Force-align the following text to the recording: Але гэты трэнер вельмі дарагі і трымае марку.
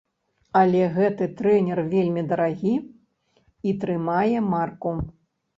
Але 0.61 0.79
гэты 0.95 1.27
трэнер 1.41 1.81
вельмі 1.93 2.23
дарагі 2.31 2.73
і 3.69 3.77
трымае 3.85 4.37
марку. 4.51 4.99